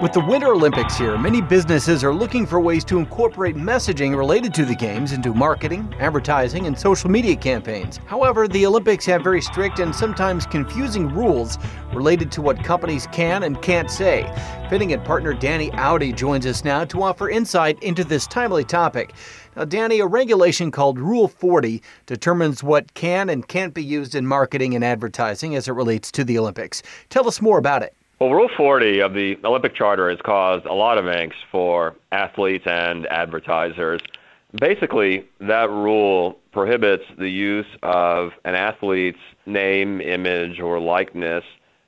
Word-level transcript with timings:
With 0.00 0.12
the 0.12 0.20
Winter 0.20 0.52
Olympics 0.52 0.96
here, 0.96 1.18
many 1.18 1.40
businesses 1.40 2.04
are 2.04 2.14
looking 2.14 2.46
for 2.46 2.60
ways 2.60 2.84
to 2.84 3.00
incorporate 3.00 3.56
messaging 3.56 4.16
related 4.16 4.54
to 4.54 4.64
the 4.64 4.76
Games 4.76 5.10
into 5.10 5.34
marketing, 5.34 5.92
advertising, 5.98 6.68
and 6.68 6.78
social 6.78 7.10
media 7.10 7.34
campaigns. 7.34 7.96
However, 8.06 8.46
the 8.46 8.64
Olympics 8.64 9.04
have 9.06 9.24
very 9.24 9.42
strict 9.42 9.80
and 9.80 9.92
sometimes 9.92 10.46
confusing 10.46 11.12
rules 11.12 11.58
related 11.92 12.30
to 12.30 12.42
what 12.42 12.62
companies 12.62 13.08
can 13.08 13.42
and 13.42 13.60
can't 13.60 13.90
say. 13.90 14.32
Finnegan 14.70 15.02
partner 15.02 15.34
Danny 15.34 15.72
Awdeh 15.72 16.14
joins 16.14 16.46
us 16.46 16.62
now 16.62 16.84
to 16.84 17.02
offer 17.02 17.28
insight 17.28 17.82
into 17.82 18.04
this 18.04 18.28
timely 18.28 18.62
topic. 18.62 19.14
Now, 19.56 19.64
Danny, 19.64 19.98
a 19.98 20.06
regulation 20.06 20.70
called 20.70 21.00
Rule 21.00 21.26
40 21.26 21.82
determines 22.06 22.62
what 22.62 22.94
can 22.94 23.28
and 23.30 23.48
can't 23.48 23.74
be 23.74 23.82
used 23.82 24.14
in 24.14 24.28
marketing 24.28 24.76
and 24.76 24.84
advertising 24.84 25.56
as 25.56 25.66
it 25.66 25.72
relates 25.72 26.12
to 26.12 26.22
the 26.22 26.38
Olympics. 26.38 26.84
Tell 27.10 27.26
us 27.26 27.42
more 27.42 27.58
about 27.58 27.82
it. 27.82 27.96
Well, 28.20 28.30
Rule 28.30 28.50
40 28.56 28.98
of 28.98 29.14
the 29.14 29.38
Olympic 29.44 29.76
Charter 29.76 30.10
has 30.10 30.18
caused 30.24 30.66
a 30.66 30.72
lot 30.72 30.98
of 30.98 31.04
angst 31.04 31.44
for 31.52 31.94
athletes 32.10 32.64
and 32.66 33.06
advertisers. 33.06 34.00
Basically, 34.60 35.24
that 35.38 35.70
rule 35.70 36.36
prohibits 36.50 37.04
the 37.16 37.28
use 37.28 37.68
of 37.84 38.30
an 38.44 38.56
athlete's 38.56 39.20
name, 39.46 40.00
image, 40.00 40.58
or 40.58 40.80
likeness 40.80 41.44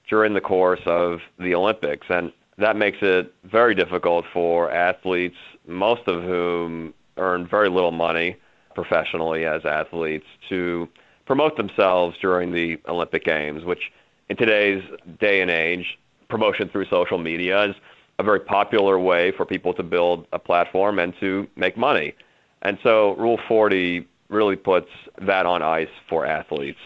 during 0.08 0.34
the 0.34 0.40
course 0.40 0.82
of 0.86 1.18
the 1.40 1.52
Olympics. 1.52 2.06
And 2.08 2.32
that 2.58 2.76
makes 2.76 2.98
it 3.02 3.34
very 3.42 3.74
difficult 3.74 4.24
for 4.32 4.70
athletes, 4.70 5.36
most 5.66 6.06
of 6.06 6.22
whom 6.22 6.94
earn 7.16 7.48
very 7.48 7.68
little 7.68 7.90
money 7.90 8.36
professionally 8.76 9.46
as 9.46 9.64
athletes, 9.64 10.26
to 10.48 10.88
promote 11.26 11.56
themselves 11.56 12.16
during 12.22 12.52
the 12.52 12.78
Olympic 12.86 13.24
Games, 13.24 13.64
which 13.64 13.90
in 14.28 14.36
today's 14.36 14.84
day 15.18 15.40
and 15.40 15.50
age 15.50 15.98
promotion 16.30 16.68
through 16.68 16.86
social 16.86 17.18
media 17.18 17.64
is 17.64 17.76
a 18.18 18.22
very 18.22 18.40
popular 18.40 18.98
way 18.98 19.32
for 19.32 19.44
people 19.44 19.74
to 19.74 19.82
build 19.82 20.26
a 20.32 20.38
platform 20.38 20.98
and 20.98 21.14
to 21.20 21.46
make 21.56 21.76
money. 21.76 22.14
And 22.62 22.78
so 22.82 23.14
Rule 23.16 23.40
40 23.48 24.06
really 24.28 24.56
puts 24.56 24.90
that 25.20 25.46
on 25.46 25.62
ice 25.62 25.88
for 26.08 26.24
athletes. 26.24 26.78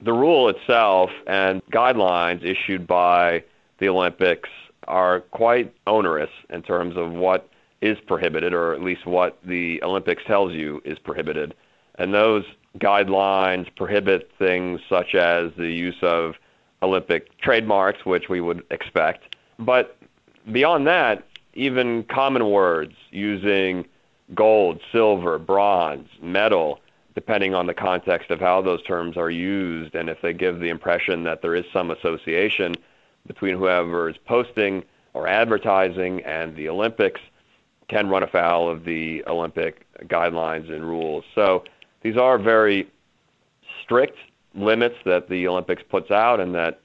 The 0.00 0.12
rule 0.12 0.48
itself 0.48 1.10
and 1.26 1.60
guidelines 1.66 2.42
issued 2.42 2.86
by 2.86 3.44
the 3.78 3.88
Olympics 3.88 4.48
are 4.88 5.20
quite 5.20 5.74
onerous 5.86 6.30
in 6.48 6.62
terms 6.62 6.96
of 6.96 7.12
what 7.12 7.48
is 7.80 7.98
prohibited, 8.06 8.54
or 8.54 8.74
at 8.74 8.82
least 8.82 9.06
what 9.06 9.38
the 9.44 9.82
Olympics 9.82 10.22
tells 10.26 10.52
you 10.52 10.80
is 10.84 10.98
prohibited. 10.98 11.54
And 11.96 12.14
those 12.14 12.44
guidelines 12.78 13.74
prohibit 13.76 14.30
things 14.38 14.80
such 14.88 15.14
as 15.14 15.50
the 15.56 15.70
use 15.70 15.98
of 16.02 16.34
Olympic 16.82 17.36
trademarks, 17.38 18.04
which 18.04 18.28
we 18.28 18.40
would 18.40 18.64
expect. 18.70 19.36
But 19.58 19.96
beyond 20.50 20.86
that, 20.86 21.24
even 21.54 22.04
common 22.04 22.48
words 22.50 22.94
using 23.10 23.86
gold, 24.34 24.80
silver, 24.92 25.38
bronze, 25.38 26.08
medal, 26.22 26.80
depending 27.14 27.54
on 27.54 27.66
the 27.66 27.74
context 27.74 28.30
of 28.30 28.40
how 28.40 28.62
those 28.62 28.82
terms 28.84 29.16
are 29.16 29.30
used, 29.30 29.94
and 29.94 30.08
if 30.08 30.22
they 30.22 30.32
give 30.32 30.60
the 30.60 30.68
impression 30.68 31.24
that 31.24 31.42
there 31.42 31.54
is 31.54 31.64
some 31.72 31.90
association 31.90 32.74
between 33.26 33.56
whoever 33.56 34.08
is 34.08 34.16
posting 34.26 34.84
or 35.12 35.26
advertising 35.26 36.22
and 36.22 36.54
the 36.56 36.68
Olympics, 36.68 37.20
can 37.88 38.08
run 38.08 38.22
afoul 38.22 38.70
of 38.70 38.84
the 38.84 39.24
Olympic 39.26 39.84
guidelines 40.04 40.72
and 40.72 40.84
rules. 40.84 41.24
So 41.34 41.64
these 42.02 42.16
are 42.16 42.38
very 42.38 42.88
strict 43.82 44.16
limits 44.54 44.96
that 45.04 45.28
the 45.28 45.46
Olympics 45.46 45.82
puts 45.88 46.10
out 46.10 46.40
and 46.40 46.54
that 46.54 46.80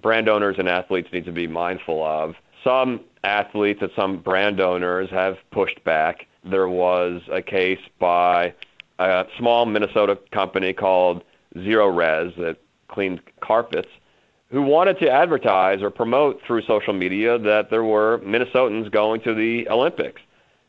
brand 0.00 0.28
owners 0.28 0.56
and 0.58 0.68
athletes 0.68 1.08
need 1.12 1.24
to 1.24 1.32
be 1.32 1.46
mindful 1.46 2.04
of. 2.04 2.34
Some 2.64 3.00
athletes 3.24 3.80
and 3.82 3.90
some 3.96 4.18
brand 4.18 4.60
owners 4.60 5.10
have 5.10 5.36
pushed 5.50 5.82
back. 5.84 6.26
There 6.44 6.68
was 6.68 7.22
a 7.30 7.42
case 7.42 7.80
by 7.98 8.54
a 8.98 9.26
small 9.38 9.66
Minnesota 9.66 10.18
company 10.30 10.72
called 10.72 11.22
Zerorez 11.56 12.36
that 12.36 12.56
cleaned 12.88 13.20
carpets 13.40 13.88
who 14.50 14.62
wanted 14.62 14.98
to 14.98 15.08
advertise 15.08 15.80
or 15.80 15.90
promote 15.90 16.40
through 16.46 16.62
social 16.62 16.92
media 16.92 17.38
that 17.38 17.70
there 17.70 17.84
were 17.84 18.18
Minnesotans 18.18 18.90
going 18.90 19.20
to 19.22 19.34
the 19.34 19.68
Olympics. 19.68 20.20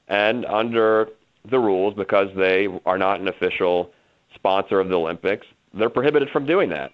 And 0.08 0.46
under 0.46 1.10
the 1.50 1.60
rules, 1.60 1.96
because 1.96 2.30
they 2.36 2.68
are 2.86 2.98
not 2.98 3.20
an 3.20 3.28
official 3.28 3.92
sponsor 4.36 4.80
of 4.80 4.90
the 4.90 4.96
Olympics, 4.96 5.48
they're 5.74 5.90
prohibited 5.90 6.30
from 6.30 6.46
doing 6.46 6.70
that. 6.70 6.92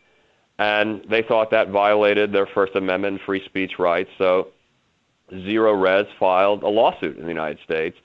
And 0.60 1.06
they 1.10 1.22
thought 1.22 1.52
that 1.52 1.70
violated 1.70 2.32
their 2.32 2.48
First 2.48 2.76
Amendment 2.76 3.22
free 3.26 3.44
speech 3.46 3.78
rights. 3.78 4.10
So 4.18 4.50
Zerorez 5.32 6.08
filed 6.20 6.64
a 6.64 6.68
lawsuit 6.68 7.18
in 7.18 7.24
the 7.24 7.30
United 7.30 7.60
States 7.64 7.98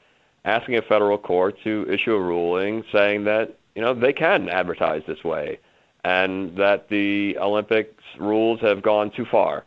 asking 0.44 0.77
a 0.77 0.82
federal 0.82 1.19
court 1.19 1.56
to 1.65 1.87
issue 1.88 2.12
a 2.15 2.21
ruling 2.21 2.84
saying 2.93 3.25
that, 3.25 3.56
you 3.75 3.82
know, 3.82 3.94
they 3.94 4.12
can 4.12 4.49
advertise 4.49 5.03
this 5.06 5.22
way 5.25 5.59
and 6.05 6.56
that 6.56 6.88
the 6.88 7.38
Olympics 7.38 8.03
rules 8.19 8.61
have 8.61 8.82
gone 8.82 9.11
too 9.11 9.25
far. 9.31 9.65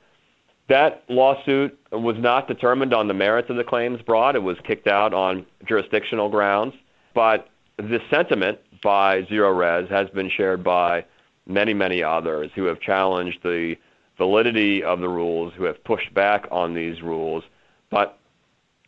That 0.67 1.03
lawsuit 1.07 1.77
was 1.91 2.17
not 2.17 2.47
determined 2.47 2.93
on 2.93 3.07
the 3.07 3.13
merits 3.13 3.49
of 3.49 3.55
the 3.55 3.63
claims 3.63 4.01
brought. 4.01 4.35
It 4.35 4.43
was 4.43 4.57
kicked 4.63 4.87
out 4.87 5.13
on 5.13 5.45
jurisdictional 5.65 6.29
grounds. 6.29 6.73
But 7.13 7.49
the 7.77 7.99
sentiment 8.09 8.59
by 8.85 9.23
Zerorez 9.23 9.89
has 9.89 10.07
been 10.11 10.29
shared 10.29 10.63
by 10.63 11.03
many, 11.47 11.73
many 11.73 12.03
others 12.03 12.51
who 12.53 12.65
have 12.65 12.79
challenged 12.79 13.39
the 13.43 13.75
validity 14.15 14.83
of 14.83 14.99
the 14.99 15.09
rules, 15.09 15.51
who 15.57 15.63
have 15.63 15.83
pushed 15.83 16.13
back 16.13 16.47
on 16.51 16.75
these 16.75 17.01
rules. 17.01 17.43
But 17.89 18.19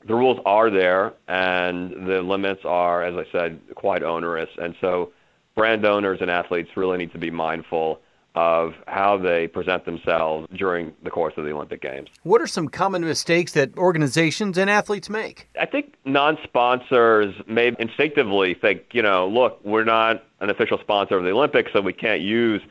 the 0.07 0.13
rules 0.13 0.40
are 0.46 0.69
there, 0.69 1.13
and 1.28 2.07
the 2.07 2.22
limits 2.22 2.62
are, 2.63 3.03
as 3.03 3.16
I 3.16 3.25
said, 3.31 3.59
quite 3.74 4.03
onerous. 4.03 4.50
And 4.59 4.75
so 4.80 5.12
brand 5.56 5.84
owners 5.84 6.19
and 6.22 6.30
athletes 6.30 6.69
really 6.75 7.00
need 7.00 7.12
to 7.13 7.18
be 7.18 7.31
mindful 7.31 8.00
of 8.38 8.75
how 8.86 9.18
they 9.18 9.48
present 9.48 9.84
themselves 9.86 10.48
during 10.56 10.94
the 11.02 11.09
course 11.09 11.34
of 11.38 11.44
the 11.44 11.50
Olympic 11.50 11.81
Games. 11.81 12.08
What 12.22 12.40
are 12.40 12.46
some 12.46 12.68
common 12.68 13.03
mistakes 13.03 13.53
that 13.53 13.75
organizations 13.80 14.59
and 14.59 14.70
athletes 14.70 15.09
make? 15.09 15.50
I 15.59 15.66
think 15.66 15.96
non 16.06 16.38
sponsors 16.44 17.34
may 17.48 17.75
instinctively 17.80 18.53
think, 18.53 18.84
you 18.92 19.02
know, 19.02 19.28
look, 19.28 19.59
we're 19.66 19.86
not 19.86 20.24
an 20.40 20.52
official 20.52 20.78
sponsor 20.78 21.18
of 21.18 21.24
the 21.24 21.31
Olympics, 21.31 21.72
so 21.74 21.81
we 21.81 21.94
can't 21.94 22.22
use 22.22 22.62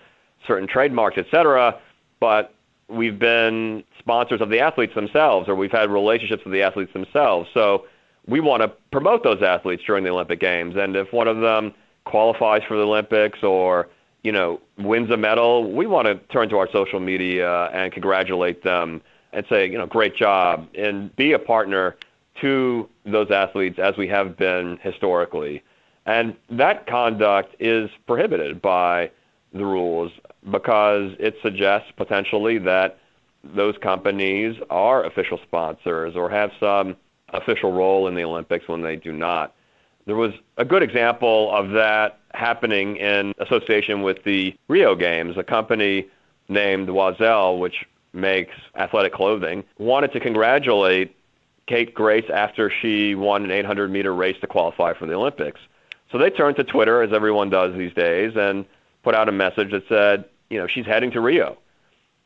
certain 0.47 0.69
trademarks, 0.69 1.19
et 1.19 1.27
cetera, 1.33 1.77
but 2.21 2.55
we've 2.89 3.19
been 3.19 3.83
sponsors 3.99 4.41
of 4.41 4.51
the 4.51 4.61
athletes 4.61 4.95
themselves, 4.95 5.49
or 5.49 5.57
we've 5.57 5.73
had 5.73 5.91
relationships 5.91 6.45
with 6.45 6.53
the 6.53 6.63
athletes 6.63 6.93
themselves. 6.93 7.49
So 7.53 7.87
we 8.29 8.39
want 8.39 8.63
to 8.63 8.69
promote 8.93 9.25
those 9.25 9.43
athletes 9.43 9.83
during 9.85 10.05
the 10.05 10.11
Olympic 10.11 10.39
Games. 10.39 10.77
And 10.77 10.95
if 10.95 11.13
one 11.13 11.27
of 11.27 11.41
them 11.41 11.75
qualifies 12.05 12.63
for 12.69 12.77
the 12.77 12.85
Olympics 12.85 13.43
or 13.43 13.89
you 14.27 14.33
know, 14.33 14.61
wins 14.77 15.09
a 15.13 15.17
medal, 15.17 15.71
we 15.73 15.87
want 15.87 16.07
to 16.07 16.17
turn 16.33 16.49
to 16.49 16.59
our 16.59 16.69
social 16.73 16.99
media 16.99 17.67
and 17.67 17.93
congratulate 17.93 18.65
them 18.65 19.01
and 19.33 19.47
say, 19.49 19.71
you 19.71 19.79
know, 19.79 19.87
great 19.87 20.17
job, 20.17 20.67
and 20.75 21.15
be 21.15 21.31
a 21.31 21.39
partner 21.39 21.95
to 22.41 22.89
those 23.05 23.31
athletes 23.31 23.79
as 23.79 23.97
we 23.97 24.09
have 24.09 24.37
been 24.37 24.81
historically. 24.83 25.63
And 26.07 26.35
that 26.51 26.89
conduct 26.89 27.55
is 27.61 27.89
prohibited 28.09 28.61
by 28.61 29.13
the 29.53 29.65
rules 29.65 30.11
because 30.51 31.13
it 31.21 31.37
suggests 31.41 31.93
potentially 31.97 32.59
that 32.59 32.99
those 33.45 33.77
companies 33.81 34.57
are 34.71 35.05
official 35.05 35.39
sponsors 35.45 36.17
or 36.17 36.29
have 36.31 36.51
some 36.59 36.97
official 37.29 37.71
role 37.71 38.09
in 38.09 38.17
the 38.17 38.25
Olympics 38.25 38.67
when 38.67 38.83
they 38.83 38.97
do 38.97 39.13
not. 39.13 39.55
There 40.05 40.17
was 40.17 40.33
a 40.57 40.65
good 40.65 40.83
example 40.83 41.55
of 41.55 41.71
that 41.71 42.19
happening 42.37 42.97
in 42.97 43.35
association 43.39 44.03
with 44.03 44.23
the 44.25 44.55
Rio 44.69 44.95
Games. 44.95 45.37
A 45.37 45.43
company 45.43 46.07
named 46.49 46.89
Oiselle, 46.89 47.59
which 47.59 47.87
makes 48.13 48.55
athletic 48.77 49.13
clothing, 49.13 49.65
wanted 49.79 50.13
to 50.13 50.21
congratulate 50.21 51.17
Kate 51.67 51.95
Grace 51.95 52.29
after 52.33 52.71
she 52.71 53.15
won 53.15 53.45
an 53.45 53.51
800 53.51 53.91
meter 53.91 54.15
race 54.15 54.37
to 54.41 54.47
qualify 54.47 54.93
for 54.95 55.07
the 55.07 55.15
Olympics. 55.15 55.61
So 56.13 56.19
they 56.19 56.31
turned 56.31 56.57
to 56.57 56.65
Twitter, 56.65 57.03
as 57.03 57.13
everyone 57.13 57.51
does 57.51 57.77
these 57.77 57.93
days, 57.95 58.37
and 58.37 58.65
put 59.03 59.15
out 59.15 59.29
a 59.29 59.33
message 59.33 59.73
that 59.73 59.83
said, 59.89 60.25
you 60.51 60.59
know, 60.59 60.67
she's 60.67 60.87
heading 60.87 61.11
to 61.13 61.21
Rio. 61.21 61.59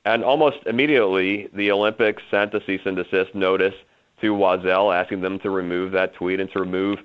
And 0.04 0.22
almost 0.24 0.58
immediately, 0.66 1.48
the 1.54 1.70
Olympics 1.70 2.22
sent 2.30 2.52
a 2.54 2.62
cease 2.64 2.82
and 2.84 2.96
desist 2.96 3.34
notice 3.34 3.74
to 4.20 4.34
Oiselle 4.34 4.94
asking 4.94 5.22
them 5.22 5.38
to 5.40 5.50
remove 5.50 5.92
that 5.92 6.14
tweet 6.14 6.40
and 6.40 6.50
to 6.52 6.60
remove 6.60 6.98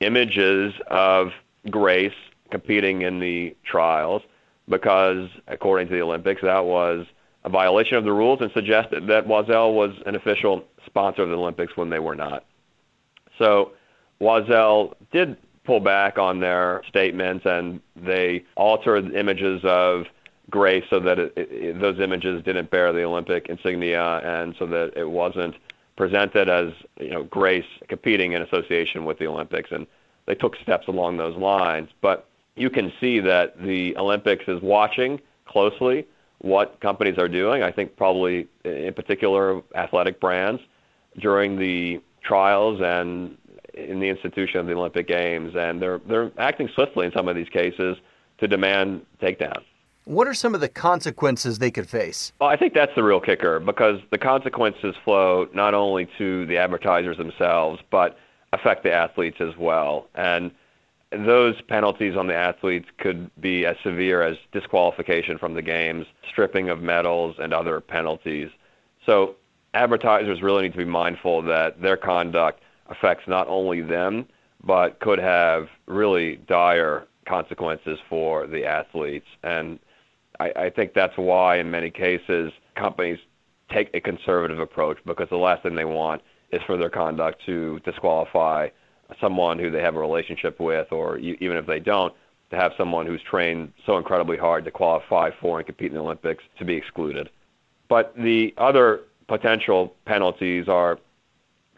images 0.00 0.72
of 0.88 1.32
Grace 1.70 2.12
competing 2.52 3.02
in 3.02 3.18
the 3.18 3.56
trials 3.64 4.22
because, 4.68 5.28
according 5.48 5.88
to 5.88 5.94
the 5.94 6.02
Olympics, 6.02 6.40
that 6.42 6.64
was 6.64 7.04
a 7.44 7.48
violation 7.48 7.96
of 7.96 8.04
the 8.04 8.12
rules 8.12 8.40
and 8.40 8.52
suggested 8.52 9.08
that 9.08 9.26
Oiselle 9.26 9.74
was 9.74 9.90
an 10.06 10.14
official 10.14 10.64
sponsor 10.86 11.22
of 11.22 11.30
the 11.30 11.36
Olympics 11.36 11.76
when 11.76 11.90
they 11.90 11.98
were 11.98 12.14
not. 12.14 12.44
So 13.38 13.72
Oiselle 14.20 14.94
did 15.10 15.36
pull 15.64 15.80
back 15.80 16.18
on 16.18 16.38
their 16.38 16.82
statements 16.88 17.44
and 17.44 17.80
they 17.96 18.44
altered 18.54 19.12
images 19.14 19.60
of 19.64 20.04
Grace 20.50 20.84
so 20.90 21.00
that 21.00 21.18
it, 21.18 21.32
it, 21.36 21.80
those 21.80 21.98
images 21.98 22.44
didn't 22.44 22.70
bear 22.70 22.92
the 22.92 23.02
Olympic 23.02 23.46
insignia 23.48 24.18
and 24.18 24.54
so 24.58 24.66
that 24.66 24.92
it 24.96 25.08
wasn't 25.08 25.54
presented 25.96 26.48
as 26.48 26.72
you 26.98 27.10
know 27.10 27.22
grace 27.24 27.64
competing 27.88 28.32
in 28.32 28.42
association 28.42 29.04
with 29.04 29.18
the 29.18 29.26
Olympics, 29.26 29.70
and 29.70 29.86
they 30.26 30.34
took 30.34 30.56
steps 30.56 30.88
along 30.88 31.16
those 31.16 31.36
lines. 31.36 31.88
But 32.00 32.28
you 32.56 32.70
can 32.70 32.92
see 33.00 33.20
that 33.20 33.60
the 33.62 33.96
Olympics 33.96 34.44
is 34.46 34.60
watching 34.60 35.20
closely 35.46 36.06
what 36.38 36.80
companies 36.80 37.18
are 37.18 37.28
doing. 37.28 37.62
I 37.62 37.70
think 37.70 37.96
probably 37.96 38.48
in 38.64 38.92
particular 38.94 39.62
athletic 39.74 40.20
brands 40.20 40.60
during 41.18 41.58
the 41.58 42.00
trials 42.22 42.80
and 42.82 43.36
in 43.74 44.00
the 44.00 44.08
institution 44.08 44.60
of 44.60 44.66
the 44.66 44.74
Olympic 44.74 45.06
Games, 45.08 45.54
and 45.56 45.80
they're 45.80 45.98
they're 46.06 46.30
acting 46.38 46.68
swiftly 46.74 47.06
in 47.06 47.12
some 47.12 47.28
of 47.28 47.36
these 47.36 47.48
cases 47.48 47.96
to 48.38 48.48
demand 48.48 49.06
takedowns. 49.20 49.64
What 50.04 50.26
are 50.26 50.34
some 50.34 50.54
of 50.54 50.60
the 50.60 50.68
consequences 50.68 51.60
they 51.60 51.70
could 51.70 51.88
face? 51.88 52.32
Well, 52.40 52.50
I 52.50 52.56
think 52.56 52.74
that's 52.74 52.94
the 52.96 53.04
real 53.04 53.20
kicker 53.20 53.60
because 53.60 54.00
the 54.10 54.18
consequences 54.18 54.96
flow 55.04 55.48
not 55.54 55.74
only 55.74 56.08
to 56.18 56.44
the 56.46 56.58
advertisers 56.58 57.16
themselves, 57.16 57.80
but 57.90 58.18
affect 58.52 58.82
the 58.82 58.92
athletes 58.92 59.36
as 59.40 59.56
well. 59.56 60.08
And 60.16 60.50
those 61.12 61.60
penalties 61.62 62.16
on 62.16 62.26
the 62.26 62.34
athletes 62.34 62.88
could 62.98 63.30
be 63.40 63.66
as 63.66 63.76
severe 63.82 64.22
as 64.22 64.36
disqualification 64.52 65.38
from 65.38 65.54
the 65.54 65.62
games, 65.62 66.06
stripping 66.28 66.68
of 66.68 66.82
medals, 66.82 67.36
and 67.38 67.52
other 67.52 67.80
penalties. 67.80 68.50
So 69.06 69.36
advertisers 69.74 70.42
really 70.42 70.62
need 70.62 70.72
to 70.72 70.78
be 70.78 70.84
mindful 70.84 71.42
that 71.42 71.80
their 71.80 71.96
conduct 71.96 72.62
affects 72.86 73.26
not 73.26 73.48
only 73.48 73.80
them, 73.80 74.26
but 74.64 75.00
could 75.00 75.18
have 75.18 75.68
really 75.86 76.36
dire 76.36 77.06
consequences 77.26 77.98
for 78.08 78.46
the 78.46 78.64
athletes. 78.64 79.26
And 79.42 79.78
I, 80.40 80.52
I 80.56 80.70
think 80.70 80.94
that's 80.94 81.16
why, 81.16 81.56
in 81.56 81.70
many 81.70 81.90
cases, 81.90 82.52
companies 82.76 83.18
take 83.70 83.90
a 83.94 84.00
conservative 84.00 84.58
approach 84.58 84.98
because 85.06 85.28
the 85.30 85.36
last 85.36 85.62
thing 85.62 85.74
they 85.74 85.84
want 85.84 86.22
is 86.52 86.60
for 86.66 86.76
their 86.76 86.90
conduct 86.90 87.44
to 87.46 87.80
disqualify 87.80 88.68
someone 89.20 89.58
who 89.58 89.70
they 89.70 89.80
have 89.80 89.96
a 89.96 90.00
relationship 90.00 90.60
with, 90.60 90.92
or 90.92 91.18
even 91.18 91.56
if 91.56 91.66
they 91.66 91.80
don't, 91.80 92.12
to 92.50 92.56
have 92.56 92.72
someone 92.76 93.06
who's 93.06 93.22
trained 93.22 93.72
so 93.86 93.96
incredibly 93.96 94.36
hard 94.36 94.64
to 94.64 94.70
qualify 94.70 95.30
for 95.40 95.58
and 95.58 95.66
compete 95.66 95.88
in 95.88 95.94
the 95.94 96.02
Olympics 96.02 96.44
to 96.58 96.64
be 96.64 96.74
excluded. 96.74 97.30
But 97.88 98.14
the 98.16 98.54
other 98.58 99.00
potential 99.26 99.94
penalties 100.04 100.68
are 100.68 100.98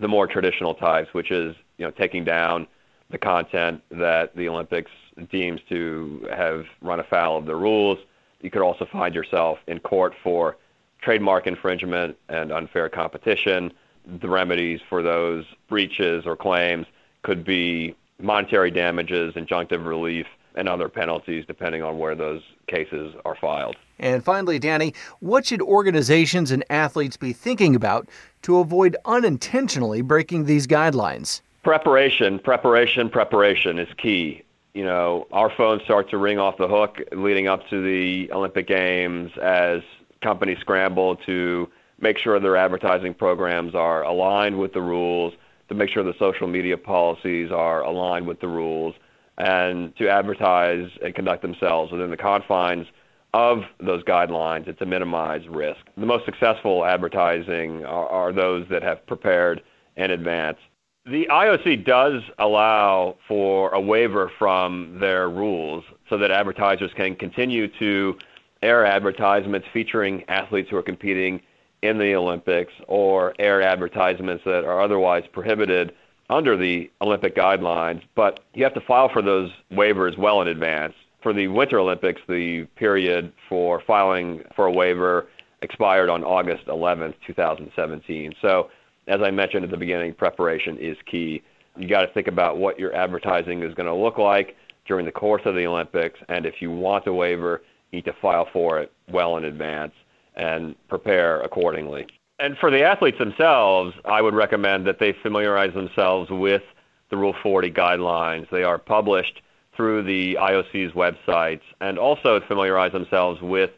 the 0.00 0.08
more 0.08 0.26
traditional 0.26 0.74
types, 0.74 1.14
which 1.14 1.30
is 1.30 1.54
you 1.78 1.84
know 1.84 1.90
taking 1.92 2.24
down 2.24 2.66
the 3.10 3.18
content 3.18 3.82
that 3.90 4.34
the 4.34 4.48
Olympics 4.48 4.90
deems 5.30 5.60
to 5.68 6.26
have 6.30 6.64
run 6.82 7.00
afoul 7.00 7.38
of 7.38 7.46
the 7.46 7.54
rules. 7.54 7.98
You 8.40 8.50
could 8.50 8.62
also 8.62 8.86
find 8.90 9.14
yourself 9.14 9.58
in 9.68 9.78
court 9.78 10.14
for 10.22 10.56
trademark 11.00 11.46
infringement 11.46 12.16
and 12.28 12.50
unfair 12.52 12.88
competition. 12.88 13.72
The 14.20 14.28
remedies 14.28 14.80
for 14.88 15.02
those 15.02 15.44
breaches 15.68 16.24
or 16.26 16.36
claims 16.36 16.86
could 17.24 17.44
be 17.44 17.96
monetary 18.20 18.70
damages, 18.70 19.34
injunctive 19.34 19.84
relief, 19.84 20.26
and 20.54 20.68
other 20.68 20.88
penalties 20.88 21.44
depending 21.46 21.82
on 21.82 21.98
where 21.98 22.14
those 22.14 22.42
cases 22.68 23.14
are 23.24 23.34
filed. 23.34 23.76
And 23.98 24.24
finally, 24.24 24.58
Danny, 24.58 24.94
what 25.20 25.46
should 25.46 25.60
organizations 25.60 26.52
and 26.52 26.64
athletes 26.70 27.16
be 27.16 27.32
thinking 27.32 27.74
about 27.74 28.08
to 28.42 28.58
avoid 28.58 28.96
unintentionally 29.04 30.00
breaking 30.00 30.44
these 30.44 30.66
guidelines? 30.66 31.40
Preparation, 31.64 32.38
preparation, 32.38 33.10
preparation 33.10 33.78
is 33.78 33.88
key. 33.96 34.42
You 34.74 34.84
know, 34.84 35.26
our 35.32 35.50
phones 35.50 35.82
start 35.82 36.10
to 36.10 36.18
ring 36.18 36.38
off 36.38 36.56
the 36.56 36.68
hook 36.68 37.00
leading 37.12 37.48
up 37.48 37.68
to 37.70 37.82
the 37.82 38.30
Olympic 38.32 38.66
Games 38.66 39.32
as 39.40 39.82
companies 40.20 40.58
scramble 40.58 41.16
to 41.16 41.68
make 42.00 42.18
sure 42.18 42.38
their 42.40 42.56
advertising 42.56 43.14
programs 43.14 43.74
are 43.74 44.02
aligned 44.02 44.58
with 44.58 44.72
the 44.72 44.82
rules 44.82 45.32
to 45.74 45.84
make 45.84 45.90
sure 45.90 46.02
the 46.02 46.14
social 46.18 46.46
media 46.46 46.76
policies 46.76 47.50
are 47.50 47.82
aligned 47.82 48.26
with 48.26 48.40
the 48.40 48.48
rules 48.48 48.94
and 49.38 49.94
to 49.96 50.08
advertise 50.08 50.88
and 51.02 51.14
conduct 51.14 51.42
themselves 51.42 51.90
within 51.90 52.10
the 52.10 52.16
confines 52.16 52.86
of 53.32 53.62
those 53.80 54.02
guidelines 54.04 54.68
and 54.68 54.78
to 54.78 54.86
minimize 54.86 55.46
risk. 55.48 55.80
The 55.96 56.06
most 56.06 56.24
successful 56.24 56.84
advertising 56.84 57.84
are, 57.84 58.08
are 58.08 58.32
those 58.32 58.66
that 58.70 58.82
have 58.82 59.04
prepared 59.06 59.62
in 59.96 60.12
advance. 60.12 60.58
The 61.06 61.26
IOC 61.30 61.84
does 61.84 62.22
allow 62.38 63.16
for 63.28 63.74
a 63.74 63.80
waiver 63.80 64.30
from 64.38 64.98
their 65.00 65.28
rules 65.28 65.84
so 66.08 66.16
that 66.18 66.30
advertisers 66.30 66.92
can 66.96 67.16
continue 67.16 67.68
to 67.78 68.16
air 68.62 68.86
advertisements 68.86 69.66
featuring 69.72 70.24
athletes 70.28 70.70
who 70.70 70.76
are 70.76 70.82
competing 70.82 71.42
in 71.84 71.98
the 71.98 72.14
Olympics 72.14 72.72
or 72.88 73.34
air 73.38 73.60
advertisements 73.60 74.42
that 74.46 74.64
are 74.64 74.80
otherwise 74.80 75.22
prohibited 75.32 75.92
under 76.30 76.56
the 76.56 76.90
Olympic 77.02 77.36
guidelines, 77.36 78.00
but 78.14 78.40
you 78.54 78.64
have 78.64 78.72
to 78.72 78.80
file 78.80 79.10
for 79.12 79.20
those 79.20 79.50
waivers 79.70 80.16
well 80.16 80.40
in 80.40 80.48
advance. 80.48 80.94
For 81.22 81.34
the 81.34 81.48
Winter 81.48 81.78
Olympics, 81.78 82.22
the 82.26 82.64
period 82.76 83.32
for 83.50 83.82
filing 83.86 84.42
for 84.56 84.64
a 84.64 84.72
waiver 84.72 85.26
expired 85.60 86.08
on 86.08 86.24
August 86.24 86.66
11th, 86.66 87.14
2017. 87.26 88.34
So, 88.40 88.70
as 89.06 89.20
I 89.20 89.30
mentioned 89.30 89.64
at 89.64 89.70
the 89.70 89.76
beginning, 89.76 90.14
preparation 90.14 90.78
is 90.78 90.96
key. 91.04 91.42
You 91.76 91.86
got 91.86 92.06
to 92.06 92.12
think 92.14 92.28
about 92.28 92.56
what 92.56 92.78
your 92.78 92.94
advertising 92.94 93.62
is 93.62 93.74
going 93.74 93.88
to 93.88 93.94
look 93.94 94.16
like 94.16 94.56
during 94.86 95.04
the 95.04 95.12
course 95.12 95.42
of 95.44 95.54
the 95.54 95.66
Olympics, 95.66 96.18
and 96.30 96.46
if 96.46 96.54
you 96.60 96.70
want 96.70 97.06
a 97.06 97.12
waiver, 97.12 97.60
you 97.90 97.98
need 97.98 98.06
to 98.06 98.14
file 98.22 98.48
for 98.54 98.80
it 98.80 98.90
well 99.10 99.36
in 99.36 99.44
advance 99.44 99.92
and 100.36 100.74
prepare 100.88 101.40
accordingly. 101.40 102.06
And 102.38 102.56
for 102.58 102.70
the 102.70 102.82
athletes 102.82 103.18
themselves, 103.18 103.94
I 104.04 104.20
would 104.20 104.34
recommend 104.34 104.86
that 104.86 104.98
they 104.98 105.14
familiarize 105.22 105.72
themselves 105.72 106.30
with 106.30 106.62
the 107.10 107.16
Rule 107.16 107.34
40 107.42 107.70
guidelines. 107.70 108.50
They 108.50 108.64
are 108.64 108.78
published 108.78 109.40
through 109.76 110.02
the 110.02 110.36
IOC's 110.40 110.92
websites 110.92 111.62
and 111.80 111.98
also 111.98 112.40
familiarize 112.46 112.92
themselves 112.92 113.40
with 113.40 113.70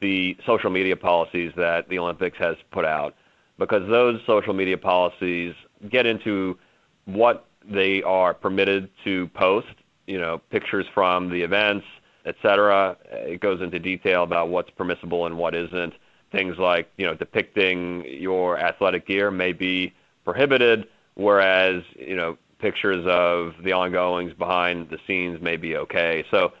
the 0.00 0.36
social 0.46 0.70
media 0.70 0.96
policies 0.96 1.52
that 1.56 1.88
the 1.88 1.98
Olympics 1.98 2.38
has 2.38 2.56
put 2.70 2.84
out 2.84 3.14
because 3.58 3.88
those 3.88 4.20
social 4.26 4.52
media 4.52 4.76
policies 4.76 5.54
get 5.88 6.06
into 6.06 6.58
what 7.06 7.46
they 7.64 8.02
are 8.02 8.34
permitted 8.34 8.90
to 9.04 9.28
post, 9.28 9.68
you 10.06 10.18
know, 10.18 10.38
pictures 10.50 10.86
from 10.92 11.30
the 11.30 11.42
events, 11.42 11.86
etc. 12.26 12.96
It 13.10 13.40
goes 13.40 13.60
into 13.60 13.78
detail 13.78 14.22
about 14.22 14.48
what's 14.48 14.70
permissible 14.70 15.26
and 15.26 15.38
what 15.38 15.54
isn't 15.54 15.94
things 16.34 16.58
like 16.58 16.90
you 16.96 17.06
know 17.06 17.14
depicting 17.14 18.04
your 18.06 18.58
athletic 18.58 19.06
gear 19.06 19.30
may 19.30 19.52
be 19.52 19.94
prohibited, 20.24 20.86
whereas 21.14 21.82
you 21.96 22.16
know 22.16 22.36
pictures 22.58 23.04
of 23.06 23.54
the 23.62 23.72
ongoings 23.72 24.32
behind 24.34 24.88
the 24.90 24.98
scenes 25.06 25.40
may 25.40 25.56
be 25.56 25.76
okay. 25.76 26.24
So 26.30 26.52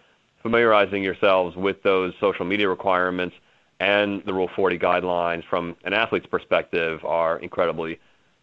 familiarizing 0.42 1.02
yourselves 1.02 1.56
with 1.56 1.82
those 1.82 2.12
social 2.20 2.44
media 2.44 2.68
requirements 2.68 3.34
and 3.80 4.22
the 4.26 4.32
Rule 4.32 4.50
40 4.54 4.78
guidelines 4.78 5.44
from 5.48 5.76
an 5.84 5.94
athlete's 5.94 6.26
perspective 6.26 7.04
are 7.04 7.38
incredibly 7.38 7.98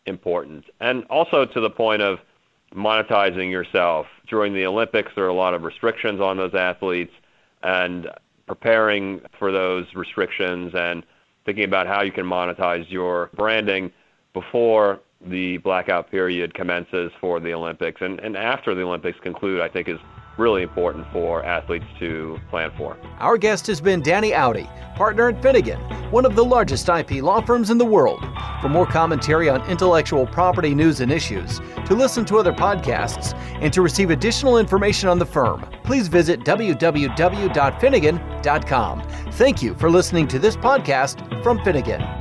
important. 0.05 0.65
And 0.79 1.05
also 1.05 1.45
to 1.45 1.59
the 1.59 1.69
point 1.69 2.01
of 2.01 2.19
monetizing 2.75 3.51
yourself. 3.51 4.07
During 4.27 4.53
the 4.53 4.65
Olympics, 4.65 5.11
there 5.15 5.25
are 5.25 5.29
a 5.29 5.33
lot 5.33 5.53
of 5.53 5.63
restrictions 5.63 6.21
on 6.21 6.37
those 6.37 6.55
athletes, 6.55 7.11
and 7.63 8.07
preparing 8.47 9.21
for 9.37 9.51
those 9.51 9.85
restrictions 9.93 10.73
and 10.73 11.03
thinking 11.45 11.63
about 11.63 11.87
how 11.87 12.01
you 12.01 12.11
can 12.11 12.25
monetize 12.25 12.89
your 12.89 13.29
branding 13.35 13.91
before 14.33 14.99
the 15.27 15.57
blackout 15.57 16.09
period 16.09 16.53
commences 16.53 17.11
for 17.19 17.39
the 17.39 17.53
Olympics 17.53 18.01
and, 18.01 18.19
and 18.19 18.35
after 18.35 18.73
the 18.73 18.81
Olympics 18.81 19.19
conclude, 19.19 19.61
I 19.61 19.69
think 19.69 19.87
is 19.87 19.99
really 20.37 20.63
important 20.63 21.05
for 21.11 21.43
athletes 21.45 21.85
to 21.99 22.39
plan 22.49 22.71
for. 22.77 22.97
Our 23.19 23.37
guest 23.37 23.67
has 23.67 23.81
been 23.81 24.01
Danny 24.01 24.31
Awdeh, 24.31 24.95
partner 24.95 25.29
at 25.29 25.41
Finnegan, 25.41 25.79
one 26.11 26.25
of 26.25 26.35
the 26.35 26.43
largest 26.43 26.87
IP 26.89 27.21
law 27.21 27.41
firms 27.41 27.69
in 27.69 27.77
the 27.77 27.85
world. 27.85 28.23
For 28.61 28.69
more 28.69 28.85
commentary 28.85 29.49
on 29.49 29.67
intellectual 29.67 30.27
property 30.27 30.75
news 30.75 31.01
and 31.01 31.11
issues, 31.11 31.59
to 31.87 31.95
listen 31.95 32.23
to 32.25 32.37
other 32.37 32.53
podcasts, 32.53 33.33
and 33.61 33.73
to 33.73 33.81
receive 33.81 34.11
additional 34.11 34.59
information 34.59 35.09
on 35.09 35.17
the 35.17 35.25
firm, 35.25 35.65
please 35.83 36.07
visit 36.07 36.41
www.finnegan.com. 36.41 39.01
Thank 39.31 39.63
you 39.63 39.73
for 39.75 39.89
listening 39.89 40.27
to 40.27 40.39
this 40.39 40.55
podcast 40.55 41.43
from 41.43 41.63
Finnegan. 41.63 42.20